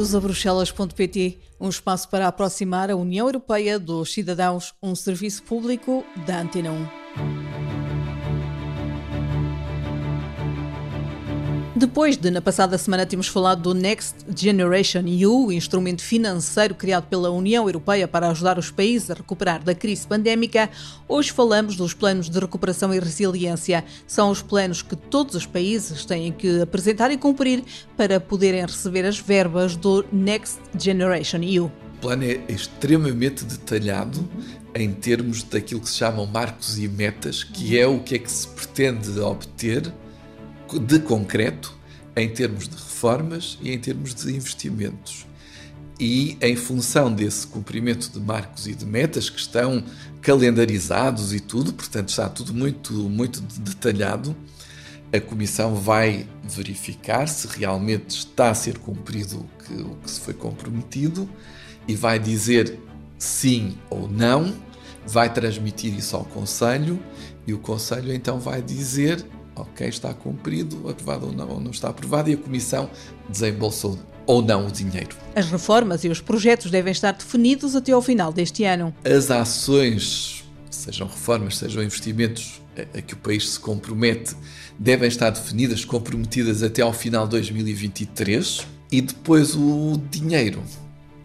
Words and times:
Bem-vindos 0.00 0.14
a 0.14 0.20
Bruxelas.pt, 0.20 1.38
um 1.60 1.68
espaço 1.68 2.08
para 2.08 2.26
aproximar 2.26 2.90
a 2.90 2.96
União 2.96 3.26
Europeia 3.26 3.78
dos 3.78 4.14
cidadãos, 4.14 4.72
um 4.82 4.94
serviço 4.94 5.42
público 5.42 6.02
da 6.26 6.40
Antena 6.40 6.70
1. 6.72 7.49
Depois 11.80 12.14
de, 12.14 12.30
na 12.30 12.42
passada 12.42 12.76
semana, 12.76 13.06
termos 13.06 13.26
falado 13.26 13.62
do 13.62 13.72
Next 13.72 14.14
Generation 14.36 15.00
EU, 15.06 15.50
instrumento 15.50 16.02
financeiro 16.02 16.74
criado 16.74 17.06
pela 17.08 17.30
União 17.30 17.66
Europeia 17.66 18.06
para 18.06 18.28
ajudar 18.28 18.58
os 18.58 18.70
países 18.70 19.10
a 19.10 19.14
recuperar 19.14 19.64
da 19.64 19.74
crise 19.74 20.06
pandémica, 20.06 20.68
hoje 21.08 21.32
falamos 21.32 21.76
dos 21.76 21.94
planos 21.94 22.28
de 22.28 22.38
recuperação 22.38 22.92
e 22.92 23.00
resiliência. 23.00 23.82
São 24.06 24.30
os 24.30 24.42
planos 24.42 24.82
que 24.82 24.94
todos 24.94 25.34
os 25.34 25.46
países 25.46 26.04
têm 26.04 26.30
que 26.32 26.60
apresentar 26.60 27.10
e 27.10 27.16
cumprir 27.16 27.64
para 27.96 28.20
poderem 28.20 28.60
receber 28.60 29.06
as 29.06 29.18
verbas 29.18 29.74
do 29.74 30.04
Next 30.12 30.60
Generation 30.78 31.40
EU. 31.42 31.64
O 31.64 32.00
plano 32.02 32.24
é 32.24 32.42
extremamente 32.46 33.42
detalhado 33.42 34.28
em 34.74 34.92
termos 34.92 35.42
daquilo 35.44 35.80
que 35.80 35.88
se 35.88 35.96
chamam 35.96 36.26
marcos 36.26 36.78
e 36.78 36.86
metas, 36.86 37.42
que 37.42 37.78
é 37.78 37.86
o 37.86 38.00
que 38.00 38.16
é 38.16 38.18
que 38.18 38.30
se 38.30 38.46
pretende 38.48 39.18
obter 39.18 39.90
de 40.78 40.98
concreto 41.00 41.76
em 42.16 42.28
termos 42.28 42.68
de 42.68 42.76
reformas 42.76 43.58
e 43.62 43.72
em 43.72 43.78
termos 43.78 44.14
de 44.14 44.34
investimentos. 44.34 45.26
E 45.98 46.38
em 46.40 46.56
função 46.56 47.12
desse 47.12 47.46
cumprimento 47.46 48.10
de 48.10 48.20
marcos 48.20 48.66
e 48.66 48.74
de 48.74 48.86
metas 48.86 49.28
que 49.28 49.38
estão 49.38 49.84
calendarizados 50.22 51.34
e 51.34 51.40
tudo, 51.40 51.72
portanto 51.72 52.08
está 52.08 52.28
tudo 52.28 52.54
muito, 52.54 52.92
muito 52.92 53.40
detalhado, 53.60 54.34
a 55.12 55.20
Comissão 55.20 55.74
vai 55.74 56.26
verificar 56.42 57.26
se 57.26 57.46
realmente 57.48 58.10
está 58.10 58.50
a 58.50 58.54
ser 58.54 58.78
cumprido 58.78 59.40
o 59.40 59.64
que, 59.64 59.82
o 59.82 59.96
que 59.96 60.10
se 60.10 60.20
foi 60.20 60.34
comprometido 60.34 61.28
e 61.86 61.94
vai 61.94 62.18
dizer 62.18 62.78
sim 63.18 63.76
ou 63.90 64.08
não, 64.08 64.54
vai 65.06 65.32
transmitir 65.32 65.96
isso 65.96 66.16
ao 66.16 66.24
Conselho 66.24 66.98
e 67.46 67.52
o 67.52 67.58
Conselho 67.58 68.12
então 68.12 68.38
vai 68.38 68.62
dizer 68.62 69.24
ok, 69.60 69.88
está 69.88 70.12
cumprido, 70.14 70.88
aprovado 70.88 71.26
ou 71.26 71.32
não, 71.32 71.48
ou 71.48 71.60
não 71.60 71.70
está 71.70 71.88
aprovado, 71.88 72.30
e 72.30 72.34
a 72.34 72.36
Comissão 72.36 72.90
desembolsou 73.28 73.98
ou 74.26 74.42
não 74.42 74.66
o 74.66 74.70
dinheiro. 74.70 75.16
As 75.34 75.50
reformas 75.50 76.04
e 76.04 76.08
os 76.08 76.20
projetos 76.20 76.70
devem 76.70 76.92
estar 76.92 77.12
definidos 77.12 77.74
até 77.74 77.92
ao 77.92 78.02
final 78.02 78.32
deste 78.32 78.64
ano. 78.64 78.94
As 79.04 79.30
ações, 79.30 80.44
sejam 80.70 81.06
reformas, 81.06 81.58
sejam 81.58 81.82
investimentos 81.82 82.60
a, 82.76 82.98
a 82.98 83.02
que 83.02 83.14
o 83.14 83.16
país 83.16 83.50
se 83.50 83.60
compromete, 83.60 84.36
devem 84.78 85.08
estar 85.08 85.30
definidas, 85.30 85.84
comprometidas 85.84 86.62
até 86.62 86.82
ao 86.82 86.92
final 86.92 87.24
de 87.24 87.32
2023 87.32 88.66
e 88.92 89.00
depois 89.00 89.54
o 89.54 90.00
dinheiro 90.10 90.62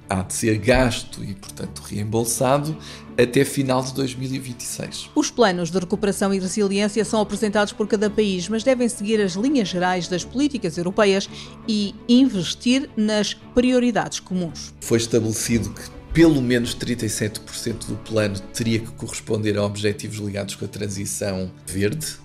há 0.10 0.22
de 0.22 0.34
ser 0.34 0.58
gasto 0.58 1.24
e, 1.24 1.34
portanto, 1.34 1.80
reembolsado 1.80 2.78
até 3.18 3.46
final 3.46 3.82
de 3.82 3.94
2026. 3.94 5.10
Os 5.16 5.32
planos 5.32 5.72
de 5.72 5.80
recuperação 5.80 6.34
e 6.34 6.40
resiliência 6.40 7.04
são 7.06 7.22
apresentados 7.22 7.74
por 7.74 7.88
cada 7.88 8.10
país, 8.10 8.50
mas 8.50 8.64
devem 8.64 8.88
seguir 8.90 9.22
as 9.22 9.34
linhas 9.34 9.70
gerais 9.70 10.08
das 10.08 10.24
políticas 10.24 10.78
europeias 10.78 11.30
e 11.68 11.96
investir 12.08 12.90
nas 12.96 13.34
prioridades 13.34 14.20
comuns. 14.20 14.74
Foi 14.82 14.98
estabelecido 14.98 15.70
que 15.70 15.96
pelo 16.14 16.42
menos 16.42 16.74
37% 16.76 17.88
do 17.88 17.96
plano 17.98 18.40
teria 18.54 18.80
que 18.80 18.92
corresponder 18.92 19.58
a 19.58 19.66
objetivos 19.66 20.18
ligados 20.18 20.56
com 20.56 20.64
a 20.64 20.68
transição 20.68 21.52
verde 21.66 22.18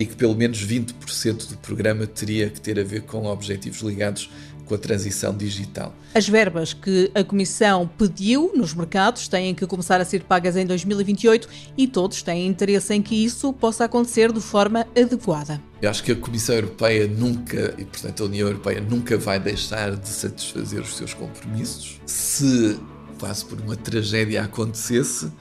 e 0.00 0.06
que 0.06 0.16
pelo 0.16 0.34
menos 0.34 0.66
20% 0.66 1.50
do 1.50 1.58
programa 1.58 2.06
teria 2.06 2.48
que 2.48 2.58
ter 2.58 2.80
a 2.80 2.82
ver 2.82 3.02
com 3.02 3.26
objetivos 3.26 3.82
ligados 3.82 4.30
com 4.70 4.76
a 4.76 4.78
transição 4.78 5.36
digital. 5.36 5.92
As 6.14 6.28
verbas 6.28 6.72
que 6.72 7.10
a 7.12 7.24
Comissão 7.24 7.90
pediu 7.98 8.52
nos 8.54 8.72
mercados 8.72 9.26
têm 9.26 9.52
que 9.52 9.66
começar 9.66 10.00
a 10.00 10.04
ser 10.04 10.22
pagas 10.22 10.56
em 10.56 10.64
2028 10.64 11.48
e 11.76 11.88
todos 11.88 12.22
têm 12.22 12.46
interesse 12.46 12.94
em 12.94 13.02
que 13.02 13.16
isso 13.16 13.52
possa 13.52 13.86
acontecer 13.86 14.30
de 14.30 14.40
forma 14.40 14.86
adequada. 14.96 15.60
Eu 15.82 15.90
acho 15.90 16.04
que 16.04 16.12
a 16.12 16.16
Comissão 16.16 16.54
Europeia 16.54 17.08
nunca, 17.08 17.74
e 17.78 17.84
portanto 17.84 18.22
a 18.22 18.26
União 18.26 18.46
Europeia 18.46 18.80
nunca 18.80 19.18
vai 19.18 19.40
deixar 19.40 19.96
de 19.96 20.08
satisfazer 20.08 20.80
os 20.80 20.96
seus 20.96 21.14
compromissos. 21.14 22.00
Se 22.06 22.78
quase 23.18 23.44
por 23.44 23.60
uma 23.60 23.74
tragédia 23.74 24.44
acontecesse, 24.44 25.32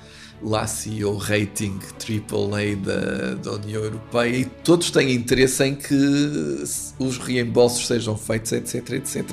lá 0.41 0.65
o 1.03 1.17
rating 1.17 1.79
AAA 1.99 2.75
da, 2.77 3.35
da 3.35 3.51
União 3.53 3.83
Europeia 3.83 4.35
e 4.37 4.45
todos 4.45 4.91
têm 4.91 5.13
interesse 5.13 5.63
em 5.63 5.75
que 5.75 5.95
os 6.99 7.17
reembolsos 7.17 7.87
sejam 7.87 8.17
feitos, 8.17 8.51
etc, 8.51 8.91
etc. 8.91 9.25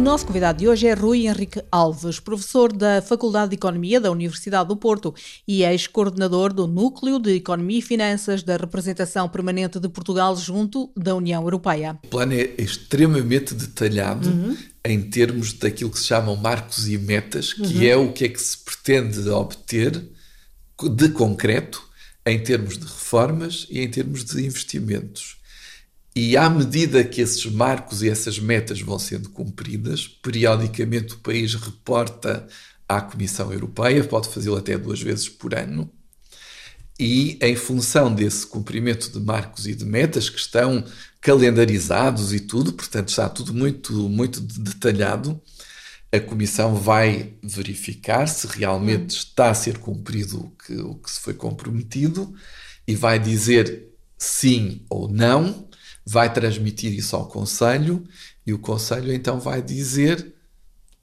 O 0.00 0.02
nosso 0.02 0.24
convidado 0.24 0.58
de 0.58 0.66
hoje 0.66 0.86
é 0.86 0.94
Rui 0.94 1.26
Henrique 1.26 1.62
Alves, 1.70 2.18
professor 2.18 2.72
da 2.72 3.02
Faculdade 3.02 3.50
de 3.50 3.56
Economia 3.56 4.00
da 4.00 4.10
Universidade 4.10 4.66
do 4.66 4.74
Porto 4.74 5.14
e 5.46 5.62
ex-coordenador 5.62 6.54
do 6.54 6.66
Núcleo 6.66 7.18
de 7.18 7.34
Economia 7.34 7.80
e 7.80 7.82
Finanças 7.82 8.42
da 8.42 8.56
Representação 8.56 9.28
Permanente 9.28 9.78
de 9.78 9.90
Portugal 9.90 10.34
junto 10.36 10.90
da 10.96 11.14
União 11.14 11.42
Europeia. 11.42 11.98
O 12.02 12.08
plano 12.08 12.32
é 12.32 12.54
extremamente 12.56 13.52
detalhado 13.52 14.30
uhum. 14.30 14.56
em 14.86 15.02
termos 15.02 15.52
daquilo 15.52 15.90
que 15.90 15.98
se 15.98 16.06
chamam 16.06 16.34
marcos 16.34 16.88
e 16.88 16.96
metas, 16.96 17.52
que 17.52 17.60
uhum. 17.60 17.82
é 17.82 17.94
o 17.94 18.10
que 18.10 18.24
é 18.24 18.28
que 18.30 18.40
se 18.40 18.56
pretende 18.56 19.28
obter 19.28 20.02
de 20.96 21.08
concreto 21.10 21.82
em 22.24 22.42
termos 22.42 22.78
de 22.78 22.84
reformas 22.84 23.66
e 23.68 23.82
em 23.82 23.90
termos 23.90 24.24
de 24.24 24.46
investimentos. 24.46 25.39
E 26.14 26.36
à 26.36 26.50
medida 26.50 27.04
que 27.04 27.20
esses 27.20 27.46
marcos 27.46 28.02
e 28.02 28.08
essas 28.08 28.38
metas 28.38 28.80
vão 28.80 28.98
sendo 28.98 29.30
cumpridas, 29.30 30.08
periodicamente 30.08 31.14
o 31.14 31.18
país 31.18 31.54
reporta 31.54 32.46
à 32.88 33.00
Comissão 33.00 33.52
Europeia, 33.52 34.02
pode 34.02 34.28
fazê-lo 34.28 34.56
até 34.56 34.76
duas 34.76 35.00
vezes 35.00 35.28
por 35.28 35.54
ano, 35.54 35.90
e 36.98 37.38
em 37.40 37.56
função 37.56 38.14
desse 38.14 38.46
cumprimento 38.46 39.10
de 39.10 39.20
marcos 39.20 39.66
e 39.66 39.74
de 39.74 39.86
metas 39.86 40.28
que 40.28 40.38
estão 40.38 40.84
calendarizados 41.20 42.34
e 42.34 42.40
tudo, 42.40 42.74
portanto 42.74 43.08
está 43.08 43.28
tudo 43.28 43.54
muito, 43.54 44.08
muito 44.08 44.40
detalhado, 44.40 45.40
a 46.12 46.20
Comissão 46.20 46.74
vai 46.74 47.34
verificar 47.42 48.26
se 48.26 48.46
realmente 48.48 49.16
está 49.16 49.50
a 49.50 49.54
ser 49.54 49.78
cumprido 49.78 50.40
o 50.40 50.50
que, 50.50 50.74
o 50.74 50.94
que 50.96 51.10
se 51.10 51.20
foi 51.20 51.34
comprometido 51.34 52.34
e 52.86 52.94
vai 52.96 53.18
dizer 53.18 53.88
sim 54.18 54.84
ou 54.90 55.08
não 55.08 55.69
vai 56.04 56.32
transmitir 56.32 56.92
isso 56.92 57.14
ao 57.16 57.28
Conselho 57.28 58.04
e 58.46 58.52
o 58.52 58.58
Conselho 58.58 59.12
então 59.12 59.38
vai 59.38 59.62
dizer 59.62 60.34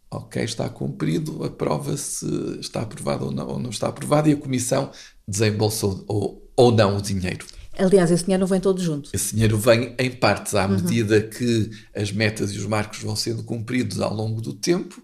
ok, 0.09 0.43
está 0.43 0.69
cumprido, 0.69 1.43
aprova 1.43 1.95
se 1.97 2.25
está 2.59 2.81
aprovado 2.81 3.25
ou 3.25 3.31
não, 3.31 3.47
ou 3.47 3.59
não 3.59 3.69
está 3.69 3.87
aprovado 3.87 4.29
e 4.29 4.33
a 4.33 4.37
Comissão 4.37 4.91
desembolsou 5.27 6.03
ou, 6.07 6.49
ou 6.55 6.71
não 6.71 6.97
o 6.97 7.01
dinheiro. 7.01 7.45
Aliás, 7.77 8.09
esse 8.09 8.23
dinheiro 8.23 8.41
não 8.41 8.47
vem 8.47 8.59
todo 8.59 8.81
junto. 8.81 9.09
Esse 9.13 9.33
dinheiro 9.33 9.57
vem 9.57 9.93
em 9.99 10.09
partes, 10.09 10.55
à 10.55 10.65
uhum. 10.65 10.75
medida 10.75 11.21
que 11.21 11.69
as 11.95 12.11
metas 12.11 12.51
e 12.51 12.57
os 12.57 12.65
marcos 12.65 12.99
vão 13.03 13.15
sendo 13.15 13.43
cumpridos 13.43 13.99
ao 13.99 14.13
longo 14.13 14.41
do 14.41 14.53
tempo, 14.53 14.99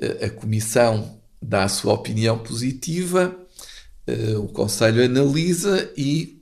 eh, 0.00 0.26
a 0.26 0.30
Comissão 0.30 1.18
dá 1.42 1.64
a 1.64 1.68
sua 1.68 1.92
opinião 1.92 2.38
positiva, 2.38 3.36
eh, 4.06 4.36
o 4.36 4.46
Conselho 4.46 5.04
analisa 5.04 5.90
e 5.96 6.33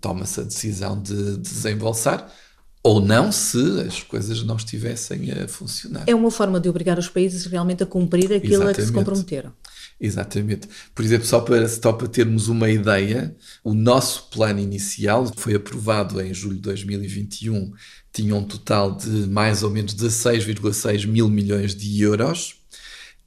toma-se 0.00 0.40
a 0.40 0.44
decisão 0.44 1.00
de 1.00 1.36
desembolsar 1.38 2.30
ou 2.82 3.00
não 3.00 3.30
se 3.30 3.58
as 3.86 4.02
coisas 4.02 4.42
não 4.42 4.56
estivessem 4.56 5.30
a 5.32 5.46
funcionar. 5.46 6.04
É 6.06 6.14
uma 6.14 6.30
forma 6.30 6.58
de 6.58 6.68
obrigar 6.68 6.98
os 6.98 7.08
países 7.08 7.44
realmente 7.44 7.82
a 7.82 7.86
cumprir 7.86 8.32
aquilo 8.32 8.54
Exatamente. 8.54 8.76
a 8.76 8.80
que 8.80 8.86
se 8.86 8.92
comprometeram. 8.92 9.52
Exatamente. 10.00 10.66
Por 10.94 11.04
exemplo, 11.04 11.26
só 11.26 11.40
para, 11.40 11.68
só 11.68 11.92
para 11.92 12.08
termos 12.08 12.48
uma 12.48 12.70
ideia, 12.70 13.36
o 13.62 13.74
nosso 13.74 14.30
plano 14.30 14.58
inicial 14.58 15.30
foi 15.36 15.54
aprovado 15.54 16.20
em 16.22 16.32
julho 16.32 16.56
de 16.56 16.62
2021, 16.62 17.70
tinha 18.10 18.34
um 18.34 18.44
total 18.44 18.96
de 18.96 19.08
mais 19.28 19.62
ou 19.62 19.68
menos 19.68 19.94
16,6 19.94 21.06
mil 21.06 21.28
milhões 21.28 21.74
de 21.74 22.00
euros 22.00 22.54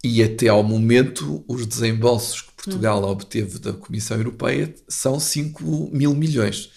e 0.04 0.24
até 0.24 0.48
ao 0.48 0.63
momento 0.63 1.45
os 1.48 1.68
desembolsos 1.68 2.42
Portugal 2.63 3.04
hum. 3.04 3.10
obteve 3.10 3.60
da 3.60 3.74
Comissão 3.74 4.18
Europeia 4.18 4.74
são 4.88 5.19
5 5.19 5.89
mil 5.92 6.13
milhões. 6.13 6.69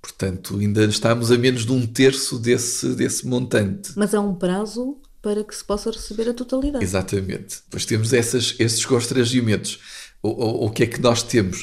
Portanto, 0.00 0.58
ainda 0.58 0.84
estamos 0.84 1.30
a 1.32 1.38
menos 1.38 1.64
de 1.64 1.72
um 1.72 1.86
terço 1.86 2.38
desse, 2.38 2.94
desse 2.94 3.26
montante. 3.26 3.92
Mas 3.96 4.14
há 4.14 4.20
um 4.20 4.34
prazo 4.34 4.98
para 5.22 5.42
que 5.42 5.54
se 5.54 5.64
possa 5.64 5.90
receber 5.90 6.28
a 6.28 6.34
totalidade. 6.34 6.84
Exatamente. 6.84 7.62
Depois 7.64 7.86
temos 7.86 8.12
essas, 8.12 8.54
esses 8.58 8.84
constrangimentos. 8.84 9.80
O, 10.22 10.28
o, 10.28 10.66
o 10.66 10.70
que 10.70 10.82
é 10.82 10.86
que 10.86 11.00
nós 11.00 11.22
temos? 11.22 11.62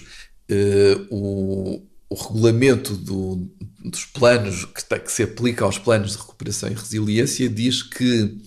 Uh, 0.50 1.08
o, 1.12 1.88
o 2.10 2.16
regulamento 2.16 2.96
do, 2.96 3.48
dos 3.86 4.06
planos 4.06 4.66
que, 4.66 5.00
que 5.00 5.12
se 5.12 5.24
aplica 5.24 5.64
aos 5.64 5.78
planos 5.78 6.14
de 6.14 6.18
recuperação 6.18 6.70
e 6.70 6.74
resiliência 6.74 7.48
diz 7.48 7.84
que 7.84 8.38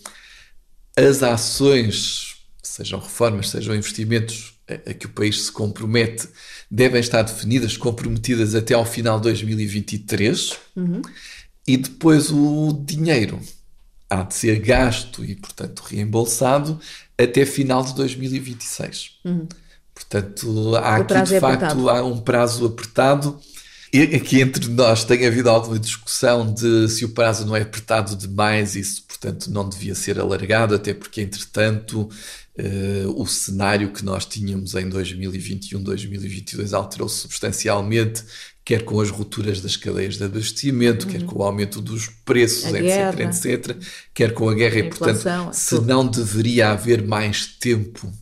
as 0.97 1.23
ações, 1.23 2.37
sejam 2.63 2.99
reformas, 2.99 3.51
sejam 3.51 3.75
investimentos 3.75 4.54
a, 4.69 4.91
a 4.91 4.95
que 4.95 5.07
o 5.07 5.11
país 5.11 5.45
se 5.45 5.53
compromete 5.53 6.29
devem 6.71 7.01
estar 7.01 7.23
definidas, 7.23 7.77
comprometidas 7.77 8.55
até 8.55 8.75
ao 8.75 8.85
final 8.85 9.19
de 9.19 9.25
2023, 9.25 10.59
uhum. 10.77 11.03
e 11.67 11.77
depois 11.77 12.31
o 12.31 12.73
dinheiro 12.85 13.41
há 14.09 14.23
de 14.23 14.35
ser 14.35 14.59
gasto 14.61 15.25
e, 15.25 15.35
portanto, 15.35 15.81
reembolsado 15.81 16.79
até 17.19 17.45
final 17.45 17.83
de 17.85 17.95
2026. 17.95 19.19
Uhum. 19.25 19.49
Portanto, 19.95 20.77
há 20.77 20.97
aqui 20.97 21.23
de 21.23 21.35
é 21.37 21.41
facto 21.41 21.89
há 21.89 22.05
um 22.05 22.21
prazo 22.21 22.67
apertado. 22.67 23.39
E 23.93 24.03
aqui 24.17 24.41
entre 24.41 24.69
nós 24.69 25.05
tem 25.05 25.25
havido 25.25 25.49
alguma 25.49 25.79
discussão 25.79 26.53
de 26.53 26.89
se 26.89 27.05
o 27.05 27.11
prazo 27.11 27.47
não 27.47 27.55
é 27.55 27.63
apertado 27.63 28.17
demais, 28.17 28.75
isso, 28.75 29.05
portanto, 29.05 29.49
não 29.53 29.69
devia 29.69 29.95
ser 29.95 30.19
alargado, 30.19 30.75
até 30.75 30.93
porque, 30.93 31.21
entretanto, 31.21 32.11
Uh, 32.57 33.21
o 33.21 33.27
cenário 33.27 33.93
que 33.93 34.05
nós 34.05 34.25
tínhamos 34.25 34.77
em 34.77 34.89
2021, 34.89 35.83
2022 35.83 36.73
alterou-se 36.73 37.19
substancialmente, 37.23 38.23
quer 38.65 38.85
com 38.85 39.01
as 39.01 39.11
rupturas 39.11 39.61
das 39.61 39.77
cadeias 39.77 40.19
de 40.19 40.25
abastecimento, 40.25 41.05
uhum. 41.05 41.13
quer 41.13 41.25
com 41.25 41.41
o 41.41 41.43
aumento 41.43 41.81
dos 41.81 42.09
preços, 42.25 42.73
etc, 42.73 43.21
etc, 43.21 43.77
quer 44.15 44.33
com 44.33 44.49
a 44.49 44.55
guerra. 44.55 44.77
A 44.77 44.79
e, 44.79 44.89
portanto, 44.89 45.53
se 45.53 45.81
não 45.81 46.07
deveria 46.07 46.71
haver 46.71 47.03
mais 47.03 47.47
tempo 47.47 48.13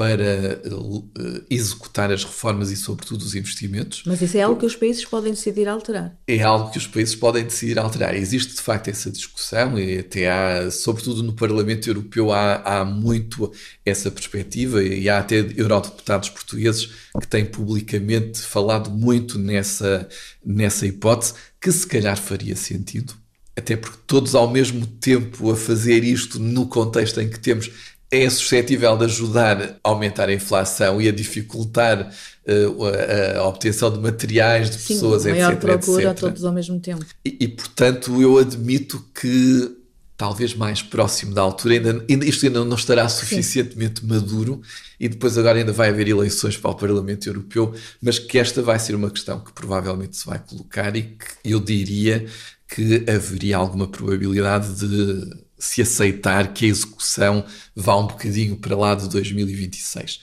para 0.00 0.62
uh, 0.64 1.10
executar 1.50 2.10
as 2.10 2.24
reformas 2.24 2.70
e, 2.70 2.76
sobretudo, 2.76 3.20
os 3.20 3.34
investimentos. 3.34 4.02
Mas 4.06 4.22
isso 4.22 4.34
é 4.38 4.40
algo 4.40 4.58
que 4.58 4.64
os 4.64 4.74
países 4.74 5.04
podem 5.04 5.30
decidir 5.30 5.68
alterar. 5.68 6.16
É 6.26 6.40
algo 6.42 6.70
que 6.70 6.78
os 6.78 6.86
países 6.86 7.14
podem 7.14 7.44
decidir 7.44 7.78
alterar. 7.78 8.14
Existe, 8.14 8.54
de 8.54 8.62
facto, 8.62 8.88
essa 8.88 9.10
discussão 9.10 9.78
e 9.78 9.98
até 9.98 10.30
há, 10.30 10.70
sobretudo 10.70 11.22
no 11.22 11.34
Parlamento 11.34 11.86
Europeu, 11.86 12.32
há, 12.32 12.62
há 12.64 12.82
muito 12.82 13.52
essa 13.84 14.10
perspectiva 14.10 14.82
e 14.82 15.06
há 15.06 15.18
até 15.18 15.36
eurodeputados 15.54 16.30
portugueses 16.30 16.86
que 17.20 17.28
têm 17.28 17.44
publicamente 17.44 18.40
falado 18.40 18.90
muito 18.90 19.38
nessa, 19.38 20.08
nessa 20.42 20.86
hipótese, 20.86 21.34
que 21.60 21.70
se 21.70 21.86
calhar 21.86 22.16
faria 22.16 22.56
sentido. 22.56 23.12
Até 23.54 23.76
porque 23.76 23.98
todos 24.06 24.34
ao 24.34 24.50
mesmo 24.50 24.86
tempo 24.86 25.50
a 25.50 25.56
fazer 25.56 26.02
isto 26.04 26.38
no 26.38 26.66
contexto 26.66 27.20
em 27.20 27.28
que 27.28 27.38
temos 27.38 27.70
é 28.10 28.28
suscetível 28.28 28.96
de 28.96 29.04
ajudar 29.04 29.78
a 29.82 29.88
aumentar 29.88 30.28
a 30.28 30.34
inflação 30.34 31.00
e 31.00 31.08
a 31.08 31.12
dificultar 31.12 32.00
uh, 32.46 32.84
a, 32.84 33.38
a, 33.38 33.48
obtenção 33.48 33.92
de 33.92 34.00
materiais, 34.00 34.68
de 34.70 34.78
Sim, 34.78 34.94
pessoas, 34.94 35.24
maior 35.24 35.52
etc. 35.52 35.60
procura 35.60 36.10
etc. 36.10 36.18
todos 36.18 36.44
ao 36.44 36.52
mesmo 36.52 36.80
tempo. 36.80 37.04
E, 37.24 37.36
e, 37.40 37.48
portanto, 37.48 38.20
eu 38.20 38.38
admito 38.38 39.04
que 39.14 39.76
talvez 40.16 40.54
mais 40.54 40.82
próximo 40.82 41.32
da 41.32 41.40
altura, 41.40 41.74
ainda, 41.74 42.04
ainda 42.10 42.26
isto 42.26 42.44
ainda 42.44 42.62
não 42.62 42.76
estará 42.76 43.08
suficientemente 43.08 44.00
Sim. 44.00 44.06
maduro 44.06 44.60
e 44.98 45.08
depois 45.08 45.38
agora 45.38 45.58
ainda 45.58 45.72
vai 45.72 45.88
haver 45.88 46.08
eleições 46.08 46.58
para 46.58 46.70
o 46.70 46.74
Parlamento 46.74 47.26
Europeu, 47.26 47.72
mas 48.02 48.18
que 48.18 48.38
esta 48.38 48.60
vai 48.60 48.78
ser 48.78 48.94
uma 48.94 49.10
questão 49.10 49.40
que 49.40 49.50
provavelmente 49.52 50.18
se 50.18 50.26
vai 50.26 50.38
colocar 50.38 50.94
e 50.94 51.02
que 51.02 51.26
eu 51.52 51.58
diria 51.58 52.26
que 52.68 53.02
haveria 53.08 53.56
alguma 53.56 53.88
probabilidade 53.88 54.74
de 54.74 55.30
se 55.60 55.82
aceitar 55.82 56.52
que 56.52 56.64
a 56.64 56.68
execução 56.68 57.44
vá 57.76 57.96
um 57.96 58.06
bocadinho 58.06 58.56
para 58.56 58.76
lá 58.76 58.94
de 58.94 59.08
2026. 59.08 60.20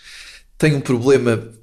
Tem 0.58 0.76
um 0.76 0.82
problema 0.82 1.54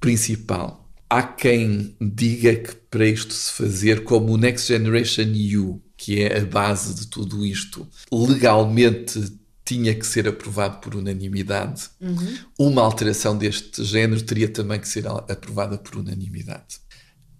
principal. 0.00 0.90
Há 1.08 1.22
quem 1.22 1.94
diga 2.00 2.56
que 2.56 2.74
para 2.90 3.06
isto 3.06 3.32
se 3.32 3.52
fazer 3.52 4.02
como 4.02 4.32
o 4.32 4.36
Next 4.36 4.66
Generation 4.66 5.30
EU, 5.34 5.80
que 5.96 6.22
é 6.22 6.40
a 6.40 6.44
base 6.44 6.94
de 6.94 7.06
tudo 7.06 7.46
isto, 7.46 7.86
legalmente 8.10 9.32
tinha 9.64 9.94
que 9.94 10.06
ser 10.06 10.28
aprovado 10.28 10.78
por 10.78 10.94
unanimidade. 10.94 11.90
Uhum. 12.00 12.38
Uma 12.58 12.82
alteração 12.82 13.36
deste 13.36 13.84
género 13.84 14.22
teria 14.22 14.48
também 14.48 14.80
que 14.80 14.88
ser 14.88 15.06
aprovada 15.06 15.76
por 15.76 15.96
unanimidade. 15.96 16.78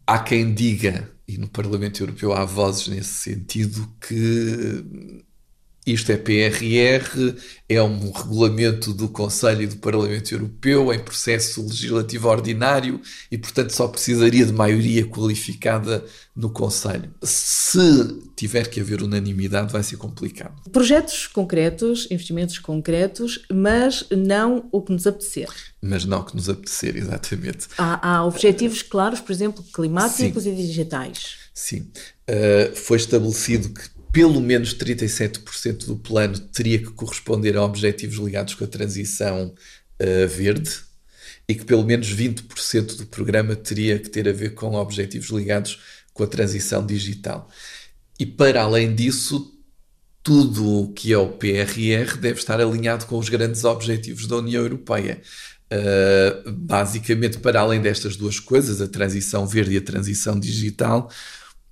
Há 0.07 0.19
quem 0.19 0.53
diga, 0.53 1.11
e 1.27 1.39
no 1.39 1.49
Parlamento 1.49 2.03
Europeu 2.03 2.33
há 2.33 2.45
vozes 2.45 2.89
nesse 2.89 3.15
sentido, 3.15 3.89
que 4.01 4.85
isto 5.87 6.11
é 6.11 6.17
PRR, 6.17 7.37
é 7.69 7.81
um 7.81 8.11
regulamento 8.11 8.93
do 8.93 9.09
Conselho 9.09 9.63
e 9.63 9.67
do 9.69 9.77
Parlamento 9.77 10.33
Europeu 10.33 10.93
em 10.93 10.99
processo 10.99 11.63
legislativo 11.63 12.29
ordinário 12.29 13.01
e, 13.31 13.39
portanto, 13.39 13.71
só 13.71 13.87
precisaria 13.87 14.45
de 14.45 14.53
maioria 14.53 15.07
qualificada 15.07 16.05
no 16.35 16.51
Conselho. 16.51 17.15
Se 17.23 18.21
tiver 18.35 18.69
que 18.69 18.81
haver 18.81 19.01
unanimidade, 19.01 19.73
vai 19.73 19.83
ser 19.83 19.97
complicado. 19.97 20.55
Projetos 20.73 21.29
concretos, 21.29 22.09
investimentos 22.11 22.59
concretos, 22.59 23.43
mas 23.51 24.07
não 24.11 24.69
o 24.73 24.83
que 24.83 24.93
nos 24.93 25.07
apetecer. 25.07 25.49
Mas 25.81 26.05
não 26.05 26.21
o 26.21 26.25
que 26.25 26.35
nos 26.35 26.49
apetecer, 26.49 26.97
exatamente. 26.99 27.69
Há, 27.79 28.17
há 28.17 28.25
objetivos 28.25 28.83
claros, 28.83 29.21
por 29.21 29.31
exemplo, 29.31 29.65
climáticos 29.73 30.43
Sim. 30.43 30.53
e 30.53 30.57
digitais. 30.57 31.37
Sim. 31.55 31.91
Uh, 32.29 32.75
foi 32.75 32.97
estabelecido 32.97 33.71
que 33.71 33.96
pelo 34.17 34.41
menos 34.41 34.75
37% 34.75 35.85
do 35.85 35.95
plano 35.95 36.39
teria 36.39 36.79
que 36.79 36.87
corresponder 36.87 37.55
a 37.55 37.63
objetivos 37.63 38.17
ligados 38.17 38.55
com 38.55 38.65
a 38.65 38.67
transição 38.67 39.53
uh, 40.01 40.27
verde 40.27 40.71
e 41.47 41.55
que 41.55 41.67
pelo 41.67 41.85
menos 41.85 42.11
20% 42.15 42.97
do 42.97 43.05
programa 43.05 43.55
teria 43.55 43.99
que 43.99 44.09
ter 44.09 44.27
a 44.27 44.33
ver 44.33 44.55
com 44.55 44.73
objetivos 44.73 45.29
ligados 45.29 45.79
com 46.15 46.25
a 46.25 46.27
transição 46.27 46.87
digital. 46.87 47.47
E 48.19 48.25
para 48.25 48.63
além 48.63 48.95
disso, 48.95 49.55
tudo 50.23 50.67
o 50.67 50.93
que 50.95 51.13
é 51.13 51.19
o 51.19 51.33
PRR 51.33 52.17
deve 52.19 52.39
estar 52.39 52.59
alinhado 52.59 53.05
com 53.05 53.19
os 53.19 53.29
grandes 53.29 53.65
objetivos 53.65 54.27
da 54.27 54.39
União 54.39 54.63
Europeia. 54.63 55.21
Uh, 55.71 56.53
basicamente, 56.53 57.37
para 57.37 57.61
além 57.61 57.83
destas 57.83 58.17
duas 58.17 58.41
coisas, 58.41 58.81
a 58.81 58.89
transição 58.89 59.47
verde 59.47 59.75
e 59.75 59.77
a 59.77 59.83
transição 59.83 60.41
digital, 60.41 61.11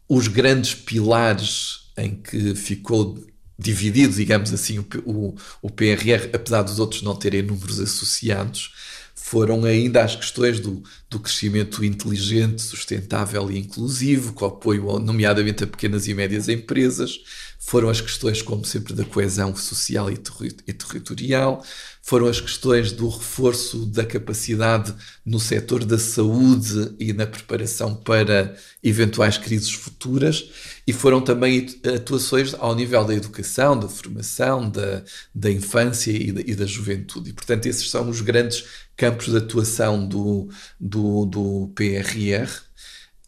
os 0.06 0.28
grandes 0.28 0.74
pilares 0.74 1.83
em 1.96 2.14
que 2.14 2.54
ficou 2.54 3.24
dividido, 3.58 4.14
digamos 4.14 4.52
assim, 4.52 4.78
o, 4.78 4.86
o, 5.04 5.34
o 5.62 5.70
PRR, 5.70 6.30
apesar 6.32 6.62
dos 6.62 6.78
outros 6.78 7.02
não 7.02 7.14
terem 7.14 7.42
números 7.42 7.78
associados, 7.80 8.72
foram 9.14 9.64
ainda 9.64 10.04
as 10.04 10.14
questões 10.16 10.60
do, 10.60 10.82
do 11.08 11.18
crescimento 11.18 11.84
inteligente, 11.84 12.60
sustentável 12.60 13.50
e 13.50 13.58
inclusivo, 13.58 14.32
com 14.32 14.44
apoio, 14.44 14.98
nomeadamente, 14.98 15.64
a 15.64 15.66
pequenas 15.66 16.06
e 16.06 16.14
médias 16.14 16.48
empresas, 16.48 17.20
foram 17.58 17.88
as 17.88 18.00
questões, 18.00 18.42
como 18.42 18.64
sempre, 18.64 18.92
da 18.92 19.04
coesão 19.04 19.56
social 19.56 20.10
e, 20.10 20.16
terri 20.18 20.54
e 20.66 20.72
territorial, 20.72 21.64
foram 22.04 22.26
as 22.26 22.38
questões 22.38 22.92
do 22.92 23.08
reforço 23.08 23.86
da 23.86 24.04
capacidade 24.04 24.94
no 25.24 25.40
setor 25.40 25.86
da 25.86 25.98
saúde 25.98 26.94
e 27.00 27.14
na 27.14 27.26
preparação 27.26 27.94
para 27.94 28.54
eventuais 28.82 29.38
crises 29.38 29.70
futuras, 29.72 30.50
e 30.86 30.92
foram 30.92 31.22
também 31.22 31.66
atuações 31.96 32.52
ao 32.52 32.74
nível 32.74 33.02
da 33.06 33.14
educação, 33.14 33.78
da 33.78 33.88
formação, 33.88 34.68
da, 34.68 35.02
da 35.34 35.50
infância 35.50 36.10
e 36.10 36.30
da, 36.30 36.42
e 36.42 36.54
da 36.54 36.66
juventude. 36.66 37.30
E, 37.30 37.32
portanto, 37.32 37.64
esses 37.64 37.88
são 37.88 38.10
os 38.10 38.20
grandes 38.20 38.66
campos 38.94 39.30
de 39.30 39.38
atuação 39.38 40.06
do, 40.06 40.50
do, 40.78 41.24
do 41.24 41.72
PRR. 41.74 42.50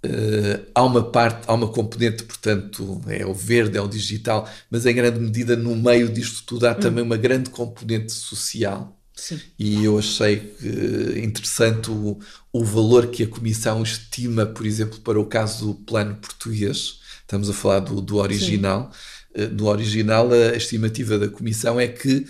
Uh, 0.07 0.67
há 0.75 0.85
uma 0.85 1.03
parte, 1.03 1.45
há 1.47 1.55
uma 1.55 1.69
componente, 1.69 2.23
portanto, 2.23 3.01
é 3.09 3.27
o 3.27 3.35
verde, 3.35 3.77
é 3.77 3.81
o 3.81 3.89
digital, 3.89 4.49
mas 4.71 4.87
em 4.87 4.95
grande 4.95 5.19
medida 5.19 5.57
no 5.57 5.75
meio 5.75 6.09
disto 6.09 6.45
tudo 6.47 6.67
há 6.67 6.73
hum. 6.73 6.75
também 6.75 7.03
uma 7.03 7.17
grande 7.17 7.51
componente 7.51 8.13
social. 8.13 8.97
Sim. 9.15 9.41
E 9.59 9.83
eu 9.83 9.99
achei 9.99 10.55
interessante 11.23 11.91
o, 11.91 12.19
o 12.53 12.65
valor 12.65 13.07
que 13.07 13.23
a 13.23 13.27
Comissão 13.27 13.83
estima, 13.83 14.45
por 14.45 14.67
exemplo, 14.67 15.01
para 15.01 15.19
o 15.19 15.25
caso 15.25 15.69
do 15.69 15.75
plano 15.75 16.17
português. 16.17 17.01
Estamos 17.23 17.49
a 17.49 17.55
falar 17.55 17.81
do, 17.81 18.01
do 18.01 18.19
original. 18.19 18.93
Uh, 19.35 19.49
no 19.53 19.67
original, 19.67 20.31
a 20.31 20.57
estimativa 20.57 21.19
da 21.19 21.29
Comissão 21.29 21.81
é 21.81 21.89
que 21.89 22.27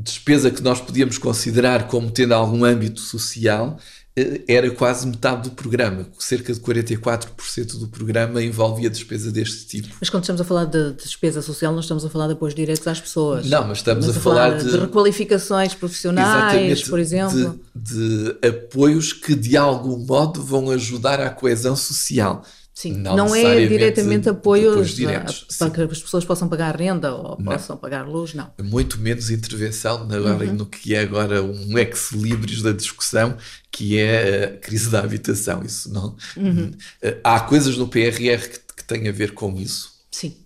despesa 0.00 0.50
que 0.50 0.62
nós 0.62 0.80
podíamos 0.80 1.18
considerar 1.18 1.88
como 1.88 2.10
tendo 2.10 2.32
algum 2.32 2.64
âmbito 2.64 3.00
social 3.00 3.78
eh, 4.07 4.07
era 4.46 4.70
quase 4.70 5.06
metade 5.06 5.48
do 5.48 5.54
programa, 5.54 6.06
cerca 6.18 6.52
de 6.52 6.60
44% 6.60 7.78
do 7.78 7.88
programa 7.88 8.42
envolvia 8.42 8.90
despesa 8.90 9.30
deste 9.30 9.66
tipo. 9.66 9.94
Mas 10.00 10.10
quando 10.10 10.24
estamos 10.24 10.40
a 10.40 10.44
falar 10.44 10.64
de 10.64 10.92
despesa 10.92 11.42
social, 11.42 11.72
não 11.72 11.80
estamos 11.80 12.04
a 12.04 12.10
falar 12.10 12.26
de 12.26 12.34
apoios 12.34 12.54
diretos 12.54 12.86
às 12.86 13.00
pessoas. 13.00 13.48
Não, 13.48 13.66
mas 13.66 13.78
estamos, 13.78 14.06
estamos 14.06 14.16
a, 14.16 14.18
a, 14.18 14.22
falar, 14.22 14.50
falar 14.50 14.62
de, 14.62 14.70
de, 14.70 14.78
requalificações 14.78 15.74
profissionais, 15.74 16.82
por 16.82 16.98
exemplo. 16.98 17.60
De, 17.74 18.34
de 18.34 18.46
apoios 18.46 19.12
que 19.12 19.34
de 19.34 19.56
algum 19.56 19.98
modo 19.98 20.42
vão 20.42 20.70
ajudar 20.70 21.20
à 21.20 21.30
coesão 21.30 21.76
social. 21.76 22.42
Sim, 22.78 22.92
não, 22.92 23.16
não 23.16 23.34
é 23.34 23.66
diretamente 23.66 24.30
diretos, 24.94 25.48
para 25.58 25.68
que 25.68 25.80
as 25.80 26.00
pessoas 26.00 26.24
possam 26.24 26.48
pagar 26.48 26.76
renda 26.76 27.12
ou 27.12 27.36
não. 27.36 27.52
possam 27.52 27.76
pagar 27.76 28.06
luz, 28.06 28.34
não. 28.34 28.52
Muito 28.62 29.00
menos 29.00 29.30
intervenção 29.30 30.02
agora 30.08 30.46
uhum. 30.46 30.54
no 30.54 30.64
que 30.64 30.94
é 30.94 31.00
agora 31.00 31.42
um 31.42 31.76
ex-libris 31.76 32.62
da 32.62 32.70
discussão, 32.70 33.36
que 33.72 33.98
é 33.98 34.44
a 34.44 34.56
crise 34.58 34.90
da 34.90 35.00
habitação. 35.00 35.64
Isso 35.64 35.92
não. 35.92 36.16
Uhum. 36.36 36.70
Há 37.24 37.40
coisas 37.40 37.76
no 37.76 37.88
PRR 37.88 38.48
que, 38.48 38.60
que 38.76 38.84
têm 38.86 39.08
a 39.08 39.12
ver 39.12 39.32
com 39.34 39.58
isso. 39.58 39.90
Sim. 40.08 40.36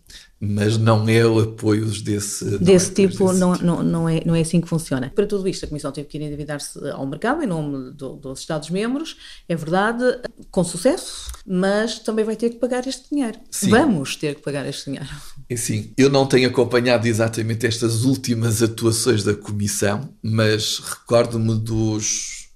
Mas 0.45 0.77
não 0.77 1.09
é 1.09 1.25
o 1.25 1.39
apoio 1.39 1.87
desse, 1.87 2.59
desse 2.59 2.91
é 2.91 2.95
tipo, 3.07 3.27
desse 3.29 3.39
não, 3.39 3.53
tipo. 3.53 3.65
Não, 3.65 3.81
não, 3.85 4.09
é, 4.09 4.21
não 4.27 4.35
é 4.35 4.41
assim 4.41 4.61
que 4.61 4.69
funciona. 4.69 5.09
Para 5.15 5.25
tudo 5.25 5.47
isto, 5.47 5.65
a 5.65 5.69
Comissão 5.69 5.93
teve 5.93 6.09
que 6.09 6.19
endividar-se 6.19 6.81
ao 6.91 7.07
mercado 7.07 7.45
em 7.45 7.47
nome 7.47 7.93
do, 7.93 8.17
dos 8.17 8.41
Estados-membros, 8.41 9.17
é 9.49 9.55
verdade, 9.55 10.03
com 10.51 10.65
sucesso, 10.65 11.31
mas 11.47 12.01
também 12.01 12.25
vai 12.25 12.35
ter 12.35 12.51
que 12.51 12.57
pagar 12.57 12.85
este 12.89 13.09
dinheiro. 13.09 13.39
Sim. 13.53 13.71
Vamos 13.71 14.17
ter 14.17 14.35
que 14.35 14.43
pagar 14.43 14.67
este 14.67 14.87
dinheiro. 14.87 15.09
E 15.49 15.57
sim, 15.57 15.93
eu 15.97 16.11
não 16.11 16.27
tenho 16.27 16.49
acompanhado 16.49 17.07
exatamente 17.07 17.65
estas 17.65 18.05
últimas 18.05 18.65
atuações 18.65 19.23
da 19.23 19.35
Comissão, 19.35 20.13
mas 20.21 20.81
recordo-me 20.81 21.55
dos, 21.55 22.49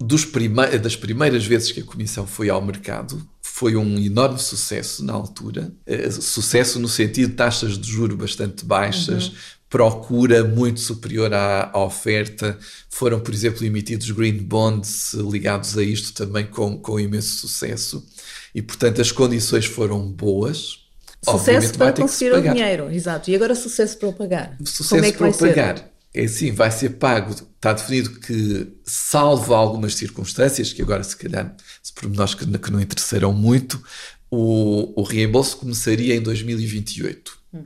dos 0.00 0.24
prime 0.24 0.78
das 0.78 0.96
primeiras 0.96 1.46
vezes 1.46 1.70
que 1.70 1.78
a 1.78 1.84
Comissão 1.84 2.26
foi 2.26 2.50
ao 2.50 2.60
mercado, 2.60 3.24
foi 3.56 3.74
um 3.74 3.98
enorme 3.98 4.38
sucesso 4.38 5.02
na 5.02 5.14
altura. 5.14 5.72
Uh, 5.86 6.12
sucesso 6.12 6.78
no 6.78 6.86
sentido 6.86 7.30
de 7.30 7.36
taxas 7.36 7.78
de 7.78 7.90
juro 7.90 8.14
bastante 8.14 8.66
baixas, 8.66 9.28
uhum. 9.28 9.34
procura 9.70 10.44
muito 10.44 10.78
superior 10.78 11.32
à, 11.32 11.70
à, 11.72 11.82
oferta. 11.82 12.58
Foram, 12.90 13.18
por 13.18 13.32
exemplo, 13.32 13.64
emitidos 13.64 14.10
green 14.10 14.36
bonds 14.42 15.14
ligados 15.14 15.78
a 15.78 15.82
isto 15.82 16.12
também 16.12 16.44
com, 16.44 16.78
com 16.78 17.00
imenso 17.00 17.34
sucesso. 17.38 18.06
E, 18.54 18.60
portanto, 18.60 19.00
as 19.00 19.10
condições 19.10 19.64
foram 19.64 20.06
boas. 20.06 20.80
Sucesso 21.24 21.78
para 21.78 21.94
conseguir 21.94 22.34
o 22.34 22.42
dinheiro, 22.42 22.92
exato. 22.92 23.30
E 23.30 23.34
agora 23.34 23.54
sucesso 23.54 23.96
para 23.96 24.08
o 24.10 24.12
pagar. 24.12 24.54
Sucesso 24.66 24.90
Como 24.90 25.04
é 25.06 25.12
que 25.12 25.16
para 25.16 25.30
o 25.30 25.34
pagar. 25.34 25.78
Ser? 25.78 25.95
É 26.16 26.24
assim, 26.24 26.50
vai 26.50 26.70
ser 26.70 26.90
pago. 26.90 27.32
Está 27.32 27.74
definido 27.74 28.18
que, 28.20 28.72
salvo 28.84 29.54
algumas 29.54 29.94
circunstâncias, 29.94 30.72
que 30.72 30.80
agora 30.80 31.04
se 31.04 31.14
calhar, 31.14 31.54
se 31.82 31.92
pormenores 31.92 32.32
que, 32.32 32.46
que 32.58 32.70
não 32.70 32.80
interessarão 32.80 33.34
muito, 33.34 33.82
o, 34.30 34.98
o 34.98 35.04
reembolso 35.04 35.58
começaria 35.58 36.16
em 36.16 36.22
2028. 36.22 37.38
Hum. 37.52 37.64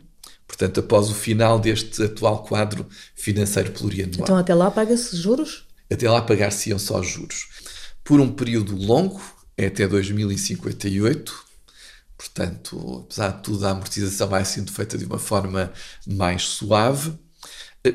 Portanto, 0.48 0.80
após 0.80 1.08
o 1.08 1.14
final 1.14 1.60
deste 1.60 2.02
atual 2.02 2.42
quadro 2.42 2.88
financeiro 3.14 3.70
plurianual. 3.70 4.22
Então, 4.22 4.36
até 4.36 4.52
lá 4.52 4.68
paga-se 4.68 5.16
juros? 5.16 5.68
Até 5.88 6.10
lá 6.10 6.20
pagar-se-iam 6.20 6.78
só 6.78 7.00
juros. 7.04 7.46
Por 8.02 8.20
um 8.20 8.32
período 8.32 8.74
longo, 8.74 9.22
é 9.56 9.66
até 9.66 9.86
2058. 9.86 11.50
Portanto, 12.18 13.04
apesar 13.04 13.28
de 13.28 13.42
tudo, 13.44 13.64
a 13.64 13.70
amortização 13.70 14.26
vai 14.26 14.44
sendo 14.44 14.72
feita 14.72 14.98
de 14.98 15.04
uma 15.04 15.20
forma 15.20 15.72
mais 16.04 16.42
suave 16.42 17.16